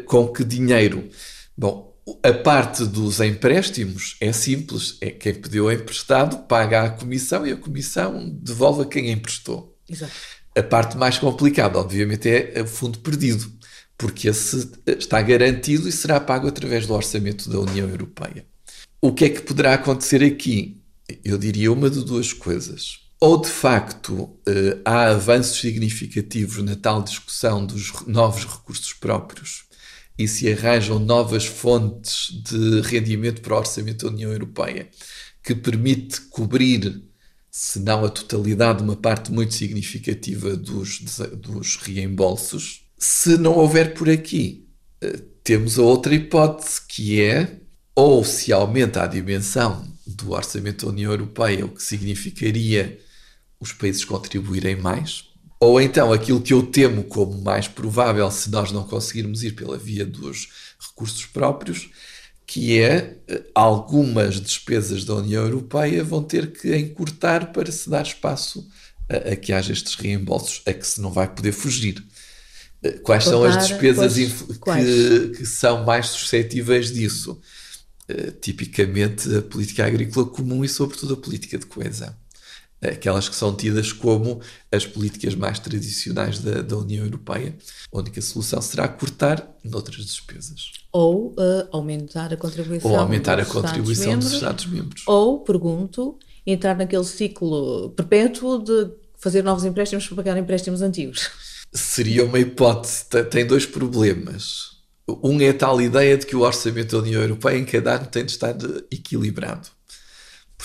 com 0.06 0.28
que 0.28 0.44
dinheiro? 0.44 1.10
Bom, 1.58 1.96
a 2.22 2.34
parte 2.34 2.86
dos 2.86 3.20
empréstimos 3.20 4.16
é 4.22 4.32
simples, 4.32 4.98
é 5.02 5.10
quem 5.10 5.34
pediu 5.34 5.72
emprestado 5.72 6.38
paga 6.48 6.84
a 6.84 6.90
comissão 6.90 7.46
e 7.48 7.52
a 7.52 7.58
comissão 7.58 8.30
devolve 8.30 8.84
a 8.84 8.86
quem 8.86 9.12
emprestou. 9.12 9.76
Exato. 9.90 10.14
A 10.56 10.64
parte 10.64 10.98
mais 10.98 11.18
complicada, 11.18 11.80
obviamente, 11.80 12.30
é 12.30 12.62
o 12.62 12.68
fundo 12.68 13.00
perdido, 13.00 13.52
porque 13.98 14.30
esse 14.30 14.72
está 14.86 15.22
garantido 15.22 15.90
e 15.90 15.92
será 15.92 16.20
pago 16.20 16.48
através 16.48 16.86
do 16.86 16.94
orçamento 16.94 17.50
da 17.50 17.60
União 17.60 17.90
Europeia. 17.90 18.46
O 19.02 19.12
que 19.12 19.26
é 19.26 19.30
que 19.30 19.42
poderá 19.42 19.74
acontecer 19.74 20.24
aqui? 20.24 20.82
Eu 21.24 21.38
diria 21.38 21.72
uma 21.72 21.90
de 21.90 22.04
duas 22.04 22.32
coisas. 22.32 23.00
Ou 23.20 23.42
de 23.42 23.50
facto 23.50 24.38
eh, 24.48 24.78
há 24.86 25.10
avanços 25.10 25.60
significativos 25.60 26.64
na 26.64 26.76
tal 26.76 27.02
discussão 27.02 27.66
dos 27.66 27.92
novos 28.06 28.46
recursos 28.46 28.94
próprios 28.94 29.65
e 30.18 30.28
se 30.28 30.52
arranjam 30.52 30.98
novas 31.00 31.46
fontes 31.46 32.30
de 32.32 32.82
rendimento 32.82 33.42
para 33.42 33.56
o 33.56 33.58
orçamento 33.58 34.06
da 34.06 34.12
União 34.12 34.32
Europeia, 34.32 34.90
que 35.44 35.54
permite 35.54 36.22
cobrir, 36.22 37.04
se 37.52 37.80
não 37.80 38.06
a 38.06 38.10
totalidade, 38.10 38.82
uma 38.82 38.96
parte 38.96 39.32
muito 39.32 39.54
significativa 39.54 40.56
dos, 40.56 41.00
dos 41.38 41.76
reembolsos. 41.78 42.86
Se 42.98 43.38
não 43.38 43.58
houver 43.58 43.94
por 43.94 44.10
aqui, 44.10 44.68
eh, 45.02 45.22
temos 45.44 45.78
a 45.78 45.84
outra 45.84 46.16
hipótese, 46.16 46.82
que 46.88 47.22
é 47.22 47.60
ou 47.94 48.24
se 48.24 48.52
aumenta 48.52 49.04
a 49.04 49.08
dimensão 49.08 49.88
do 50.06 50.32
orçamento 50.32 50.86
da 50.86 50.92
União 50.92 51.12
Europeia, 51.12 51.66
o 51.66 51.70
que 51.70 51.82
significaria 51.82 53.00
os 53.60 53.72
países 53.72 54.04
contribuírem 54.04 54.76
mais, 54.76 55.30
ou 55.66 55.82
então 55.82 56.14
aquilo 56.14 56.42
que 56.42 56.54
eu 56.54 56.64
temo 56.64 57.04
como 57.04 57.42
mais 57.42 57.68
provável 57.68 58.30
se 58.30 58.50
nós 58.50 58.72
não 58.72 58.84
conseguirmos 58.84 59.44
ir 59.44 59.54
pela 59.54 59.78
via 59.78 60.06
dos 60.06 60.50
recursos 60.80 61.26
próprios, 61.26 61.90
que 62.46 62.80
é 62.80 63.18
eh, 63.28 63.44
algumas 63.54 64.40
despesas 64.40 65.04
da 65.04 65.16
União 65.16 65.44
Europeia 65.44 66.04
vão 66.04 66.24
ter 66.24 66.52
que 66.52 66.76
encurtar 66.76 67.52
para 67.52 67.72
se 67.72 67.90
dar 67.90 68.04
espaço 68.04 68.68
a, 69.10 69.32
a 69.32 69.36
que 69.36 69.52
haja 69.52 69.74
estes 69.74 69.96
reembolsos, 69.96 70.62
a 70.66 70.74
que 70.74 70.86
se 70.86 71.02
não 71.02 71.12
vai 71.12 71.28
poder 71.28 71.52
fugir. 71.52 72.06
Eh, 72.84 73.00
quais 73.04 73.24
são 73.24 73.44
as 73.44 73.68
despesas 73.68 74.14
que, 74.14 75.38
que, 75.38 75.46
são 75.46 75.84
mais 75.84 76.08
suscetíveis 76.08 76.92
disso? 76.92 77.40
Uh, 78.08 78.32
tipicamente 78.40 79.36
a 79.36 79.42
política 79.42 79.84
agrícola 79.84 80.28
comum 80.28 80.64
e, 80.64 80.70
sobretudo, 80.70 81.16
a 81.16 81.18
política 81.18 81.58
de 81.58 81.66
coesão 81.66 82.14
aquelas 82.92 83.30
que 83.30 83.36
são 83.36 83.56
tidas 83.56 83.92
como 83.92 84.40
as 84.72 84.86
políticas 84.86 85.36
mais 85.36 85.60
tradicionais 85.60 86.40
da, 86.40 86.62
da 86.62 86.78
União 86.78 87.04
Europeia. 87.06 87.56
A 87.92 87.98
única 87.98 88.22
solução 88.22 88.62
será 88.62 88.88
cortar 88.88 89.48
noutras 89.64 90.06
despesas. 90.06 90.72
Ou 90.92 91.32
uh, 91.32 91.68
aumentar 91.72 92.34
a 92.34 92.38
contribuição, 92.38 92.92
ou 92.92 92.98
aumentar 92.98 93.40
a 93.40 93.46
contribuição 93.46 94.18
dos 94.18 94.34
Estados-membros. 94.34 95.04
Ou, 95.08 95.40
pergunto, 95.40 96.18
entrar 96.46 96.76
naquele 96.76 97.04
ciclo 97.04 97.90
perpétuo 97.92 98.64
de 98.64 98.92
fazer 99.18 99.44
novos 99.44 99.66
empréstimos 99.66 100.06
para 100.08 100.16
pagar 100.18 100.38
empréstimos 100.38 100.82
antigos. 100.82 101.30
Seria 101.74 102.24
uma 102.24 102.40
hipótese. 102.40 103.06
Tem 103.30 103.46
dois 103.46 103.66
problemas. 103.66 104.76
Um 105.08 105.40
é 105.40 105.50
a 105.50 105.54
tal 105.54 105.80
ideia 105.82 106.18
de 106.18 106.26
que 106.26 106.36
o 106.36 106.42
orçamento 106.42 106.96
da 106.96 107.04
União 107.04 107.22
Europeia 107.22 107.58
em 107.58 107.66
cada 107.66 107.96
ano 107.96 108.08
tem 108.08 108.26
de 108.26 108.32
estar 108.32 108.56
equilibrado. 108.92 109.68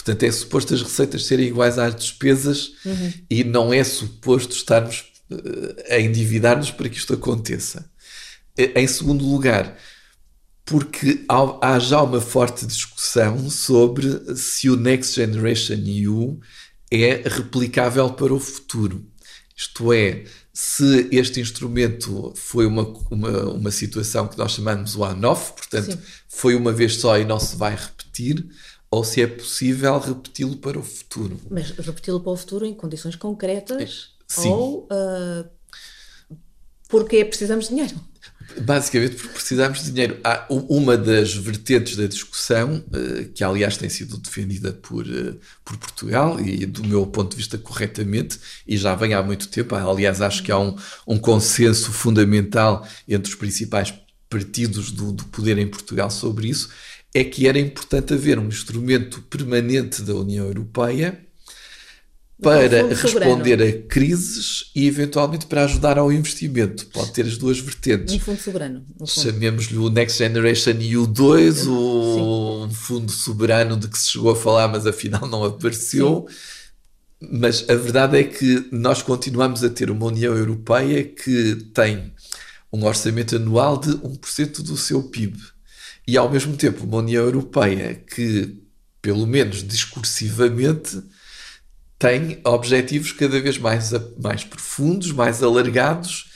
Portanto, 0.00 0.22
é 0.22 0.32
suposto 0.32 0.72
as 0.72 0.82
receitas 0.82 1.26
serem 1.26 1.48
iguais 1.48 1.78
às 1.78 1.94
despesas 1.94 2.72
uhum. 2.86 3.12
e 3.28 3.44
não 3.44 3.70
é 3.70 3.84
suposto 3.84 4.56
estarmos 4.56 5.04
uh, 5.30 5.76
a 5.90 6.00
endividar-nos 6.00 6.70
para 6.70 6.88
que 6.88 6.96
isto 6.96 7.12
aconteça. 7.12 7.84
Em 8.74 8.86
segundo 8.86 9.26
lugar, 9.26 9.76
porque 10.64 11.22
há, 11.28 11.74
há, 11.74 11.78
já 11.78 12.00
uma 12.00 12.20
forte 12.20 12.64
discussão 12.64 13.50
sobre 13.50 14.34
se 14.36 14.70
o 14.70 14.76
Next 14.76 15.16
Generation 15.16 15.82
EU 15.86 16.40
é 16.90 17.22
replicável 17.26 18.08
para 18.10 18.32
o 18.32 18.40
futuro. 18.40 19.06
Isto 19.54 19.92
é, 19.92 20.24
se 20.50 21.08
este 21.12 21.40
instrumento 21.40 22.32
foi 22.34 22.64
uma, 22.64 22.84
uma, 23.10 23.50
uma 23.50 23.70
situação 23.70 24.26
que 24.26 24.38
nós 24.38 24.52
chamamos 24.52 24.96
one-off, 24.96 25.52
portanto, 25.52 25.92
Sim. 25.92 25.98
foi 26.26 26.54
uma 26.54 26.72
vez 26.72 26.96
só 26.96 27.18
e 27.18 27.24
não 27.26 27.38
se 27.38 27.54
vai 27.56 27.76
repetir, 27.76 28.46
ou 28.90 29.04
se 29.04 29.22
é 29.22 29.26
possível 29.26 29.98
repeti-lo 29.98 30.56
para 30.56 30.78
o 30.78 30.82
futuro. 30.82 31.40
Mas 31.48 31.70
repeti-lo 31.70 32.20
para 32.20 32.32
o 32.32 32.36
futuro 32.36 32.66
em 32.66 32.74
condições 32.74 33.14
concretas 33.14 34.10
Sim. 34.26 34.48
ou 34.48 34.88
uh, 34.90 35.48
porque 36.88 37.24
precisamos 37.24 37.66
de 37.66 37.70
dinheiro? 37.70 37.94
Basicamente 38.62 39.14
porque 39.14 39.34
precisamos 39.34 39.84
de 39.84 39.92
dinheiro. 39.92 40.18
Há 40.24 40.44
uma 40.50 40.96
das 40.96 41.32
vertentes 41.32 41.96
da 41.96 42.08
discussão, 42.08 42.84
uh, 42.88 43.28
que 43.32 43.44
aliás 43.44 43.76
tem 43.76 43.88
sido 43.88 44.18
defendida 44.18 44.72
por, 44.72 45.06
uh, 45.06 45.38
por 45.64 45.76
Portugal 45.76 46.40
e 46.40 46.66
do 46.66 46.82
meu 46.82 47.06
ponto 47.06 47.30
de 47.30 47.36
vista 47.36 47.56
corretamente, 47.56 48.40
e 48.66 48.76
já 48.76 48.96
vem 48.96 49.14
há 49.14 49.22
muito 49.22 49.48
tempo. 49.48 49.76
Aliás, 49.76 50.20
acho 50.20 50.42
que 50.42 50.50
há 50.50 50.58
um, 50.58 50.76
um 51.06 51.16
consenso 51.16 51.92
fundamental 51.92 52.84
entre 53.06 53.30
os 53.30 53.38
principais 53.38 53.94
partidos 54.28 54.90
do, 54.90 55.12
do 55.12 55.24
poder 55.26 55.58
em 55.58 55.68
Portugal 55.68 56.10
sobre 56.10 56.48
isso, 56.48 56.70
é 57.12 57.24
que 57.24 57.48
era 57.48 57.58
importante 57.58 58.14
haver 58.14 58.38
um 58.38 58.46
instrumento 58.46 59.20
permanente 59.22 60.02
da 60.02 60.14
União 60.14 60.46
Europeia 60.46 61.18
para 62.40 62.88
responder 62.88 63.62
a 63.62 63.82
crises 63.88 64.70
e 64.74 64.86
eventualmente 64.86 65.46
para 65.46 65.64
ajudar 65.64 65.98
ao 65.98 66.10
investimento. 66.10 66.86
Pode 66.86 67.12
ter 67.12 67.26
as 67.26 67.36
duas 67.36 67.58
vertentes. 67.58 68.14
Um 68.14 68.18
fundo 68.18 68.40
soberano. 68.40 68.86
Um 68.98 69.06
Chamemos-lhe 69.06 69.76
o 69.76 69.90
Next 69.90 70.16
Generation 70.16 70.72
EU2, 70.72 71.68
ou 71.68 72.64
um 72.64 72.70
fundo 72.70 73.12
soberano 73.12 73.76
de 73.76 73.88
que 73.88 73.98
se 73.98 74.08
chegou 74.08 74.30
a 74.30 74.36
falar, 74.36 74.68
mas 74.68 74.86
afinal 74.86 75.26
não 75.28 75.44
apareceu. 75.44 76.26
Sim. 76.28 76.36
Mas 77.32 77.68
a 77.68 77.74
verdade 77.74 78.18
é 78.18 78.24
que 78.24 78.66
nós 78.72 79.02
continuamos 79.02 79.62
a 79.62 79.68
ter 79.68 79.90
uma 79.90 80.06
União 80.06 80.34
Europeia 80.34 81.04
que 81.04 81.56
tem 81.74 82.14
um 82.72 82.82
orçamento 82.84 83.36
anual 83.36 83.76
de 83.76 83.90
1% 83.90 84.62
do 84.62 84.76
seu 84.78 85.02
PIB 85.02 85.36
e 86.06 86.16
ao 86.16 86.30
mesmo 86.30 86.56
tempo 86.56 86.84
uma 86.84 86.98
União 86.98 87.24
Europeia 87.24 87.94
que, 87.94 88.60
pelo 89.00 89.26
menos 89.26 89.66
discursivamente, 89.66 91.02
tem 91.98 92.40
objetivos 92.44 93.12
cada 93.12 93.40
vez 93.40 93.58
mais, 93.58 93.92
mais 94.18 94.42
profundos, 94.42 95.12
mais 95.12 95.42
alargados 95.42 96.30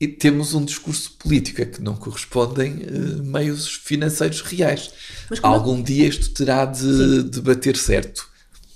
e 0.00 0.08
temos 0.08 0.54
um 0.54 0.64
discurso 0.64 1.12
político 1.12 1.62
a 1.62 1.66
que 1.66 1.80
não 1.80 1.94
correspondem 1.94 2.72
uh, 2.72 3.22
meios 3.22 3.68
financeiros 3.68 4.40
reais. 4.40 4.90
Mas 5.30 5.38
Algum 5.42 5.80
dia 5.80 6.08
isto 6.08 6.30
terá 6.34 6.64
de, 6.64 7.22
de 7.22 7.40
bater 7.40 7.76
certo. 7.76 8.28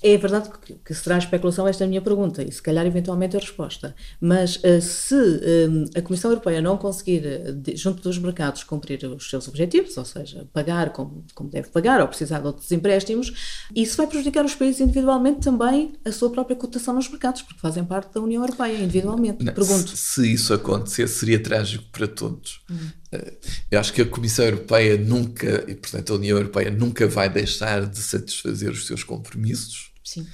É 0.02 0.16
verdade 0.16 0.48
que, 0.64 0.74
que 0.74 0.94
será 0.94 1.18
especulação 1.18 1.66
esta 1.66 1.86
minha 1.86 2.00
pergunta 2.00 2.42
e 2.42 2.52
se 2.52 2.62
calhar 2.62 2.86
eventualmente 2.86 3.36
a 3.36 3.40
resposta. 3.40 3.94
Mas 4.20 4.56
uh, 4.56 4.80
se 4.80 5.14
uh, 5.14 5.90
a 5.96 6.02
Comissão 6.02 6.30
Europeia 6.30 6.62
não 6.62 6.76
conseguir, 6.76 7.52
de, 7.54 7.76
junto 7.76 8.02
dos 8.02 8.16
mercados, 8.18 8.62
cumprir 8.62 9.04
os 9.04 9.28
seus 9.28 9.48
objetivos, 9.48 9.96
ou 9.96 10.04
seja, 10.04 10.46
pagar 10.52 10.90
como, 10.90 11.24
como 11.34 11.50
deve 11.50 11.68
pagar 11.68 12.00
ou 12.00 12.06
precisar 12.06 12.38
de 12.40 12.46
outros 12.46 12.70
empréstimos, 12.70 13.66
isso 13.74 13.96
vai 13.96 14.06
prejudicar 14.06 14.44
os 14.44 14.54
países 14.54 14.80
individualmente 14.80 15.40
também 15.40 15.94
a 16.04 16.12
sua 16.12 16.30
própria 16.30 16.56
cotação 16.56 16.94
nos 16.94 17.08
mercados, 17.08 17.42
porque 17.42 17.60
fazem 17.60 17.84
parte 17.84 18.14
da 18.14 18.20
União 18.20 18.42
Europeia 18.42 18.78
individualmente. 18.78 19.44
Não, 19.44 19.52
Pergunto. 19.52 19.90
Se, 19.90 19.96
se, 19.96 20.32
isso 20.32 20.54
acontecesse, 20.54 21.14
seria 21.14 21.42
trágico 21.42 21.84
para 21.90 22.06
todos. 22.06 22.62
Hum. 22.70 22.76
Uh, 23.12 23.36
eu 23.70 23.80
acho 23.80 23.92
que 23.92 24.02
a 24.02 24.06
Comissão 24.06 24.44
Europeia 24.44 24.96
nunca, 24.96 25.64
e 25.66 25.74
portanto 25.74 26.12
a 26.12 26.16
União 26.16 26.36
Europeia 26.36 26.70
nunca 26.70 27.08
vai 27.08 27.28
deixar 27.28 27.86
de 27.86 27.98
satisfazer 27.98 28.70
os 28.70 28.86
seus 28.86 29.02
compromissos 29.02 29.87
Sim. 30.08 30.26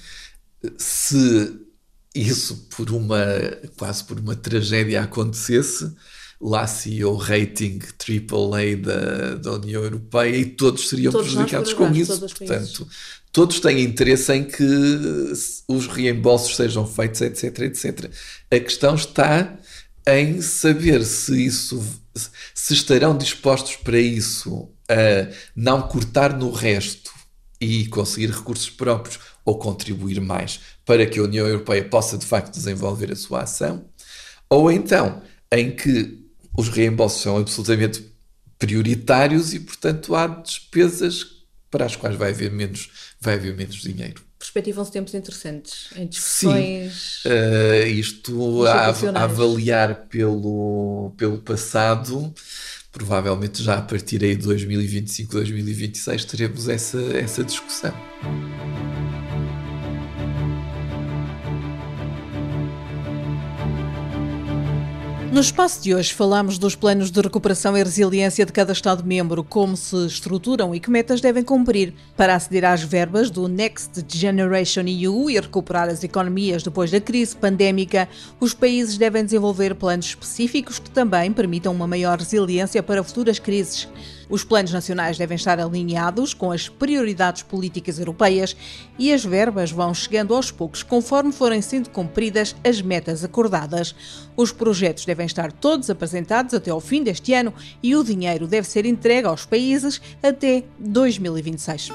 Se 0.78 1.60
isso 2.14 2.68
por 2.76 2.90
uma 2.92 3.24
quase 3.76 4.04
por 4.04 4.20
uma 4.20 4.36
tragédia 4.36 5.02
acontecesse, 5.02 5.92
lá 6.40 6.66
se 6.66 7.04
o 7.04 7.16
rating 7.16 7.80
AAA 7.80 8.76
da, 8.76 9.34
da 9.34 9.52
União 9.54 9.82
Europeia 9.82 10.36
e 10.36 10.44
todos 10.44 10.88
seriam 10.88 11.10
todos 11.10 11.32
prejudicados 11.32 11.72
com 11.72 11.90
isso. 11.92 12.18
Portanto, 12.20 12.88
todos 13.32 13.58
têm 13.58 13.82
interesse 13.82 14.32
em 14.32 14.44
que 14.44 14.64
os 15.66 15.86
reembolsos 15.88 16.54
sejam 16.54 16.86
feitos, 16.86 17.20
etc, 17.20 17.58
etc. 17.60 18.10
A 18.50 18.60
questão 18.60 18.94
está 18.94 19.58
em 20.06 20.40
saber 20.40 21.04
se 21.04 21.46
isso 21.46 21.82
se 22.54 22.74
estarão 22.74 23.18
dispostos 23.18 23.74
para 23.76 23.98
isso 23.98 24.68
a 24.88 25.32
não 25.56 25.82
cortar 25.82 26.36
no 26.36 26.52
resto 26.52 27.10
e 27.60 27.86
conseguir 27.86 28.30
recursos 28.30 28.70
próprios 28.70 29.18
ou 29.44 29.58
contribuir 29.58 30.20
mais 30.20 30.60
para 30.84 31.06
que 31.06 31.18
a 31.18 31.22
União 31.22 31.46
Europeia 31.46 31.84
possa 31.84 32.16
de 32.16 32.24
facto 32.24 32.52
desenvolver 32.52 33.12
a 33.12 33.16
sua 33.16 33.42
ação, 33.42 33.84
ou 34.48 34.70
então 34.70 35.22
em 35.52 35.74
que 35.74 36.24
os 36.56 36.68
reembolsos 36.68 37.22
são 37.22 37.36
absolutamente 37.36 38.14
prioritários 38.58 39.52
e, 39.52 39.60
portanto, 39.60 40.14
há 40.14 40.26
despesas 40.26 41.26
para 41.70 41.84
as 41.84 41.96
quais 41.96 42.16
vai 42.16 42.30
haver 42.30 42.50
menos, 42.50 42.88
vai 43.20 43.34
haver 43.34 43.54
menos 43.56 43.76
dinheiro. 43.76 44.22
Perspectivam-se 44.38 44.92
tempos 44.92 45.14
interessantes 45.14 45.88
em 45.96 46.06
discussões. 46.06 47.22
Sim, 47.22 47.28
uh, 47.28 47.86
isto 47.86 48.66
a, 48.66 48.90
a, 48.90 49.24
avaliar 49.24 50.06
pelo, 50.06 51.12
pelo 51.16 51.38
passado, 51.38 52.32
provavelmente 52.92 53.62
já 53.62 53.78
a 53.78 53.82
partir 53.82 54.22
aí 54.22 54.36
de 54.36 54.44
2025, 54.44 55.32
2026 55.32 56.24
teremos 56.26 56.68
essa, 56.68 57.00
essa 57.16 57.42
discussão. 57.42 57.94
No 65.34 65.40
espaço 65.40 65.82
de 65.82 65.92
hoje 65.92 66.14
falamos 66.14 66.58
dos 66.58 66.76
planos 66.76 67.10
de 67.10 67.20
recuperação 67.20 67.76
e 67.76 67.82
resiliência 67.82 68.46
de 68.46 68.52
cada 68.52 68.72
Estado-membro, 68.72 69.42
como 69.42 69.76
se 69.76 70.06
estruturam 70.06 70.72
e 70.72 70.78
que 70.78 70.88
metas 70.88 71.20
devem 71.20 71.42
cumprir 71.42 71.92
para 72.16 72.36
aceder 72.36 72.64
às 72.64 72.84
verbas 72.84 73.30
do 73.30 73.48
Next 73.48 74.04
Generation 74.06 74.84
EU 74.86 75.28
e 75.28 75.40
recuperar 75.40 75.88
as 75.88 76.04
economias 76.04 76.62
depois 76.62 76.92
da 76.92 77.00
crise 77.00 77.34
pandémica. 77.34 78.08
Os 78.38 78.54
países 78.54 78.96
devem 78.96 79.24
desenvolver 79.24 79.74
planos 79.74 80.06
específicos 80.06 80.78
que 80.78 80.88
também 80.88 81.32
permitam 81.32 81.72
uma 81.72 81.88
maior 81.88 82.16
resiliência 82.16 82.80
para 82.80 83.02
futuras 83.02 83.40
crises. 83.40 83.88
Os 84.28 84.44
planos 84.44 84.72
nacionais 84.72 85.18
devem 85.18 85.36
estar 85.36 85.58
alinhados 85.60 86.34
com 86.34 86.50
as 86.50 86.68
prioridades 86.68 87.42
políticas 87.42 87.98
europeias 87.98 88.56
e 88.98 89.12
as 89.12 89.24
verbas 89.24 89.70
vão 89.70 89.92
chegando 89.92 90.34
aos 90.34 90.50
poucos 90.50 90.82
conforme 90.82 91.32
forem 91.32 91.60
sendo 91.60 91.90
cumpridas 91.90 92.54
as 92.64 92.80
metas 92.80 93.24
acordadas. 93.24 93.94
Os 94.36 94.52
projetos 94.52 95.04
devem 95.04 95.26
estar 95.26 95.52
todos 95.52 95.90
apresentados 95.90 96.54
até 96.54 96.70
ao 96.70 96.80
fim 96.80 97.02
deste 97.02 97.34
ano 97.34 97.52
e 97.82 97.94
o 97.94 98.04
dinheiro 98.04 98.46
deve 98.46 98.66
ser 98.66 98.86
entregue 98.86 99.26
aos 99.26 99.44
países 99.44 100.00
até 100.22 100.64
2026. 100.78 101.90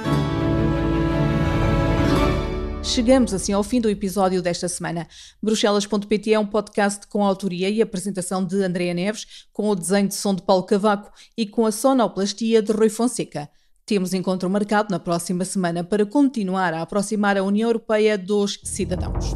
Chegamos 2.89 3.35
assim 3.35 3.53
ao 3.53 3.63
fim 3.63 3.79
do 3.79 3.87
episódio 3.87 4.41
desta 4.41 4.67
semana. 4.67 5.07
Bruxelas.pt 5.43 6.33
é 6.33 6.39
um 6.39 6.45
podcast 6.45 7.05
com 7.05 7.23
a 7.23 7.27
autoria 7.27 7.69
e 7.69 7.83
apresentação 7.83 8.43
de 8.43 8.63
Andréa 8.63 8.95
Neves, 8.95 9.47
com 9.53 9.69
o 9.69 9.75
desenho 9.75 10.07
de 10.07 10.15
som 10.15 10.33
de 10.33 10.41
Paulo 10.41 10.63
Cavaco 10.63 11.11
e 11.37 11.45
com 11.45 11.67
a 11.67 11.71
sonoplastia 11.71 12.63
de 12.63 12.71
Rui 12.71 12.89
Fonseca. 12.89 13.47
Temos 13.85 14.11
encontro 14.11 14.49
marcado 14.49 14.89
na 14.89 14.99
próxima 14.99 15.45
semana 15.45 15.83
para 15.83 16.03
continuar 16.03 16.73
a 16.73 16.81
aproximar 16.81 17.37
a 17.37 17.43
União 17.43 17.69
Europeia 17.69 18.17
dos 18.17 18.59
cidadãos. 18.63 19.35